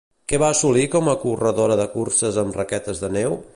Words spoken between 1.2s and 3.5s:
corredora de curses amb raquetes de neu?